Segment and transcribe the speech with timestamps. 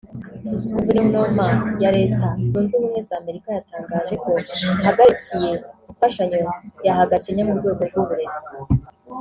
[0.73, 1.47] Guverinoma
[1.83, 4.31] ya Leta Zunze Ubumwe za Amerika yatangaje ko
[4.81, 5.51] ihagarikiye
[5.89, 6.37] imfashanyo
[6.87, 8.47] yahaga Kenya mu rwego rw’uburezi